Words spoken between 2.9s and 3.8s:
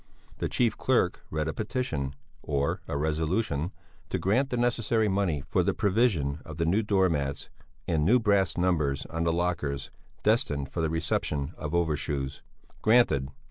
resolution,